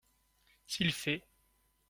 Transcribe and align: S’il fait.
S’il 0.65 0.91
fait. 0.93 1.27